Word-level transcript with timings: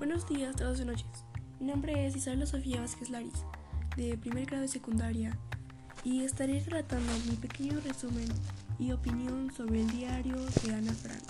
Buenos 0.00 0.26
días, 0.26 0.56
tardes 0.56 0.80
y 0.80 0.86
noches. 0.86 1.26
Mi 1.60 1.66
nombre 1.66 2.06
es 2.06 2.16
Isabela 2.16 2.46
Sofía 2.46 2.80
Vázquez 2.80 3.10
Laris, 3.10 3.44
de 3.98 4.16
primer 4.16 4.46
grado 4.46 4.62
de 4.62 4.68
secundaria, 4.68 5.36
y 6.04 6.22
estaré 6.22 6.58
relatando 6.60 7.12
mi 7.28 7.36
pequeño 7.36 7.78
resumen 7.80 8.26
y 8.78 8.92
opinión 8.92 9.52
sobre 9.52 9.82
el 9.82 9.90
diario 9.90 10.36
de 10.64 10.74
Ana 10.74 10.94
Frank. 10.94 11.22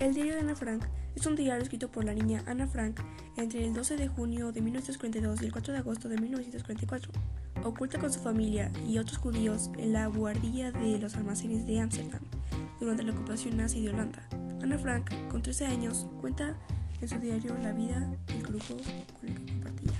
El 0.00 0.14
diario 0.14 0.34
de 0.34 0.40
Ana 0.40 0.56
Frank 0.56 0.82
es 1.14 1.24
un 1.26 1.36
diario 1.36 1.62
escrito 1.62 1.92
por 1.92 2.04
la 2.04 2.12
niña 2.12 2.42
Ana 2.48 2.66
Frank 2.66 2.98
entre 3.36 3.64
el 3.64 3.72
12 3.72 3.98
de 3.98 4.08
junio 4.08 4.50
de 4.50 4.60
1942 4.60 5.42
y 5.42 5.44
el 5.44 5.52
4 5.52 5.74
de 5.74 5.78
agosto 5.78 6.08
de 6.08 6.18
1944. 6.18 7.12
Oculta 7.62 8.00
con 8.00 8.12
su 8.12 8.18
familia 8.18 8.72
y 8.88 8.98
otros 8.98 9.18
judíos 9.18 9.70
en 9.78 9.92
la 9.92 10.08
buhardilla 10.08 10.72
de 10.72 10.98
los 10.98 11.14
almacenes 11.14 11.68
de 11.68 11.78
Ámsterdam 11.78 12.22
durante 12.80 13.04
la 13.04 13.12
ocupación 13.12 13.58
nazi 13.58 13.80
de 13.80 13.90
Holanda. 13.90 14.28
Ana 14.60 14.76
Frank, 14.76 15.08
con 15.30 15.40
13 15.40 15.66
años, 15.66 16.08
cuenta 16.20 16.56
en 17.04 17.10
su 17.10 17.18
diario 17.18 17.54
la 17.62 17.72
vida 17.72 18.00
del 18.28 18.42
grupo 18.42 18.76
con 19.20 19.28
el 19.28 19.34
que 19.34 19.52
compartía. 19.52 19.92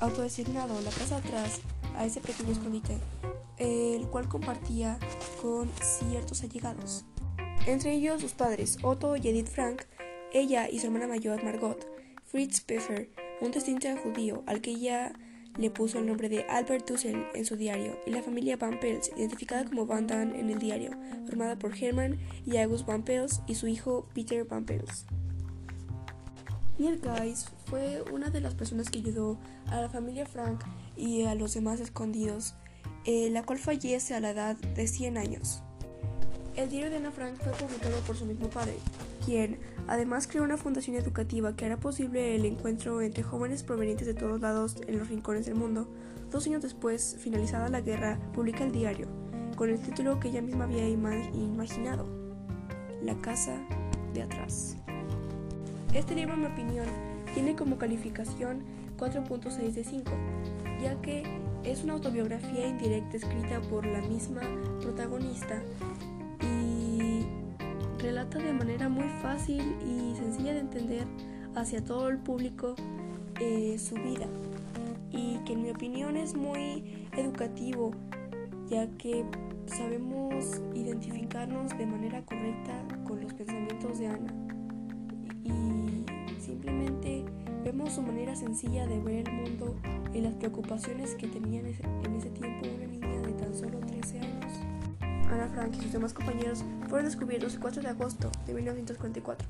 Autodesignado, 0.00 0.78
la 0.82 0.90
casa 0.90 1.16
atrás 1.16 1.60
a 1.96 2.04
ese 2.04 2.20
pequeño 2.20 2.52
escondite, 2.52 2.98
el 3.56 4.06
cual 4.08 4.28
compartía 4.28 4.98
con 5.40 5.70
ciertos 5.80 6.42
allegados. 6.42 7.06
Entre 7.66 7.94
ellos 7.94 8.20
sus 8.20 8.32
padres, 8.32 8.76
Otto 8.82 9.16
y 9.16 9.28
Edith 9.28 9.48
Frank, 9.48 9.82
ella 10.34 10.68
y 10.68 10.80
su 10.80 10.88
hermana 10.88 11.06
mayor, 11.06 11.42
Margot, 11.42 11.86
Fritz 12.26 12.60
Pfeffer, 12.60 13.08
un 13.40 13.50
descendiente 13.50 13.98
judío 14.02 14.42
al 14.46 14.60
que 14.60 14.72
ella 14.72 15.14
le 15.58 15.70
puso 15.70 15.98
el 15.98 16.06
nombre 16.06 16.28
de 16.28 16.44
Albert 16.44 16.88
Dussel 16.88 17.26
en 17.34 17.44
su 17.44 17.56
diario, 17.56 17.98
y 18.06 18.10
la 18.10 18.22
familia 18.22 18.56
Van 18.56 18.78
Pels, 18.80 19.10
identificada 19.16 19.64
como 19.64 19.86
Van 19.86 20.06
Damme 20.06 20.38
en 20.38 20.50
el 20.50 20.58
diario, 20.58 20.90
formada 21.26 21.58
por 21.58 21.76
Hermann 21.76 22.18
y 22.46 22.56
August 22.58 22.86
Van 22.86 23.02
Pels 23.02 23.42
y 23.46 23.54
su 23.54 23.66
hijo 23.66 24.08
Peter 24.14 24.44
Van 24.44 24.64
Pels. 24.64 25.06
Neil 26.78 27.00
Guys 27.00 27.46
fue 27.66 28.02
una 28.12 28.30
de 28.30 28.40
las 28.40 28.54
personas 28.54 28.90
que 28.90 28.98
ayudó 28.98 29.38
a 29.66 29.80
la 29.80 29.88
familia 29.88 30.26
Frank 30.26 30.64
y 30.96 31.22
a 31.22 31.34
los 31.34 31.54
demás 31.54 31.80
escondidos, 31.80 32.54
eh, 33.04 33.30
la 33.30 33.44
cual 33.44 33.58
fallece 33.58 34.14
a 34.14 34.20
la 34.20 34.30
edad 34.30 34.56
de 34.56 34.86
100 34.86 35.18
años. 35.18 35.63
El 36.56 36.70
diario 36.70 36.88
de 36.88 36.98
Ana 36.98 37.10
Frank 37.10 37.34
fue 37.40 37.52
publicado 37.52 37.98
por 38.06 38.16
su 38.16 38.26
mismo 38.26 38.48
padre, 38.48 38.76
quien 39.24 39.58
además 39.88 40.28
creó 40.28 40.44
una 40.44 40.56
fundación 40.56 40.94
educativa 40.94 41.56
que 41.56 41.64
hará 41.64 41.78
posible 41.78 42.36
el 42.36 42.44
encuentro 42.44 43.02
entre 43.02 43.24
jóvenes 43.24 43.64
provenientes 43.64 44.06
de 44.06 44.14
todos 44.14 44.40
lados 44.40 44.76
en 44.86 45.00
los 45.00 45.08
rincones 45.08 45.46
del 45.46 45.56
mundo. 45.56 45.88
Dos 46.30 46.46
años 46.46 46.62
después, 46.62 47.16
finalizada 47.18 47.68
la 47.70 47.80
guerra, 47.80 48.20
publica 48.32 48.62
el 48.62 48.70
diario, 48.70 49.08
con 49.56 49.68
el 49.68 49.80
título 49.80 50.20
que 50.20 50.28
ella 50.28 50.42
misma 50.42 50.64
había 50.64 50.88
imaginado, 50.88 52.06
La 53.02 53.16
casa 53.20 53.60
de 54.12 54.22
atrás. 54.22 54.76
Este 55.92 56.14
libro, 56.14 56.34
en 56.34 56.40
mi 56.40 56.46
opinión, 56.46 56.86
tiene 57.34 57.56
como 57.56 57.78
calificación 57.78 58.62
4.6 58.96 59.72
de 59.72 59.82
5, 59.82 60.10
ya 60.80 61.00
que 61.02 61.24
es 61.64 61.82
una 61.82 61.94
autobiografía 61.94 62.68
indirecta 62.68 63.16
escrita 63.16 63.60
por 63.62 63.86
la 63.86 64.02
misma 64.02 64.42
protagonista 64.80 65.60
relata 68.04 68.38
de 68.38 68.52
manera 68.52 68.90
muy 68.90 69.08
fácil 69.22 69.62
y 69.80 70.14
sencilla 70.14 70.52
de 70.52 70.60
entender 70.60 71.06
hacia 71.54 71.82
todo 71.82 72.10
el 72.10 72.18
público 72.18 72.74
eh, 73.40 73.78
su 73.78 73.94
vida 73.94 74.26
y 75.10 75.38
que 75.46 75.54
en 75.54 75.62
mi 75.62 75.70
opinión 75.70 76.18
es 76.18 76.34
muy 76.34 77.08
educativo 77.16 77.92
ya 78.68 78.86
que 78.98 79.24
sabemos 79.64 80.60
identificarnos 80.74 81.76
de 81.78 81.86
manera 81.86 82.22
correcta 82.26 82.74
con 83.04 83.22
los 83.22 83.32
pensamientos 83.32 83.98
de 83.98 84.08
Ana 84.08 84.34
y 85.42 86.04
simplemente 86.42 87.24
vemos 87.64 87.94
su 87.94 88.02
manera 88.02 88.36
sencilla 88.36 88.86
de 88.86 89.00
ver 89.00 89.26
el 89.26 89.34
mundo 89.34 89.76
y 90.12 90.20
las 90.20 90.34
preocupaciones 90.34 91.14
que 91.14 91.26
tenía 91.26 91.60
en 91.60 92.16
ese 92.16 92.28
tiempo 92.30 92.66
una 92.76 92.86
niña 92.86 93.22
de 93.22 93.32
tan 93.32 93.54
solo 93.54 93.78
13 93.80 94.20
años. 94.20 94.52
Ana 95.34 95.48
Frank 95.48 95.74
y 95.76 95.82
sus 95.82 95.92
demás 95.92 96.12
compañeros 96.12 96.64
fueron 96.88 97.06
descubiertos 97.06 97.54
el 97.54 97.60
4 97.60 97.82
de 97.82 97.88
agosto 97.88 98.30
de 98.46 98.54
1944. 98.54 99.48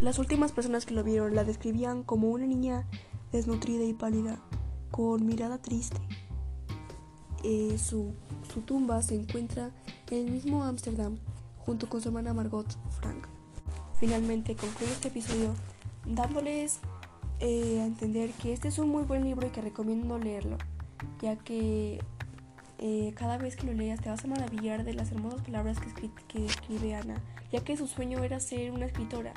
Las 0.00 0.18
últimas 0.18 0.52
personas 0.52 0.86
que 0.86 0.94
lo 0.94 1.04
vieron 1.04 1.34
la 1.34 1.44
describían 1.44 2.02
como 2.02 2.30
una 2.30 2.46
niña 2.46 2.86
desnutrida 3.32 3.84
y 3.84 3.94
pálida, 3.94 4.40
con 4.90 5.26
mirada 5.26 5.58
triste. 5.58 6.00
Eh, 7.44 7.78
su, 7.78 8.14
tumba 8.66 9.02
se 9.02 9.14
encuentra 9.14 9.70
en 10.10 10.26
el 10.26 10.32
mismo 10.32 10.64
Ámsterdam, 10.64 11.18
junto 11.58 11.88
con 11.88 12.00
su 12.00 12.08
hermana 12.08 12.34
Margot 12.34 12.66
Frank. 12.98 13.26
Finalmente 13.98 14.56
concluyo 14.56 14.92
este 14.92 15.08
episodio 15.08 15.54
dándoles 16.06 16.80
eh, 17.38 17.80
a 17.80 17.86
entender 17.86 18.30
que 18.32 18.52
este 18.52 18.68
es 18.68 18.78
un 18.78 18.88
muy 18.88 19.04
buen 19.04 19.24
libro 19.24 19.46
y 19.46 19.50
que 19.50 19.60
recomiendo 19.60 20.18
leerlo, 20.18 20.58
ya 21.22 21.36
que 21.36 22.02
eh, 22.82 23.12
cada 23.14 23.36
vez 23.36 23.56
que 23.56 23.66
lo 23.66 23.74
leas 23.74 24.00
te 24.00 24.08
vas 24.08 24.24
a 24.24 24.28
maravillar 24.28 24.84
de 24.84 24.94
las 24.94 25.12
hermosas 25.12 25.42
palabras 25.42 25.76
que, 26.28 26.46
escribe 26.46 26.94
Ana, 26.94 27.22
ya 27.52 27.62
que 27.62 27.76
su 27.76 27.86
sueño 27.86 28.24
era 28.24 28.40
ser 28.40 28.72
una 28.72 28.86
escritora 28.86 29.34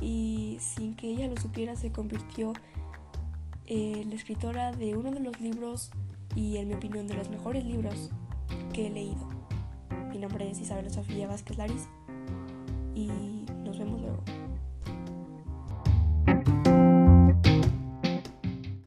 y 0.00 0.56
sin 0.58 0.96
que 0.96 1.06
ella 1.06 1.28
lo 1.28 1.36
supiera 1.36 1.76
se 1.76 1.92
convirtió 1.92 2.52
en 3.66 4.10
la 4.10 4.16
escritora 4.16 4.72
de 4.72 4.96
uno 4.96 5.12
de 5.12 5.20
los 5.20 5.40
libros 5.40 5.92
y 6.34 6.56
en 6.56 6.66
mi 6.66 6.74
opinión 6.74 7.06
de 7.06 7.14
los 7.14 7.30
mejores 7.30 7.64
libros 7.64 8.10
que 8.72 8.88
he 8.88 8.90
leído. 8.90 9.30
Mi 10.10 10.18
nombre 10.18 10.50
es 10.50 10.58
Isabel 10.58 10.90
Sofía 10.90 11.28
Vázquez 11.28 11.56
Laris 11.58 11.86